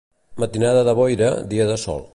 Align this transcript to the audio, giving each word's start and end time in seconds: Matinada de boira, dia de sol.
Matinada 0.43 0.81
de 0.89 0.95
boira, 1.01 1.31
dia 1.53 1.69
de 1.75 1.79
sol. 1.85 2.03